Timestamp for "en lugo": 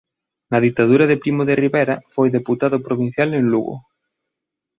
3.39-3.75